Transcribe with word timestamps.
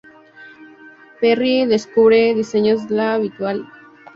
Pierre 1.19 1.67
Lescure 1.67 2.33
diseñó 2.33 2.71
el 2.73 2.99
habitáculo 2.99 3.49
de 3.53 3.59
combate. 3.59 3.71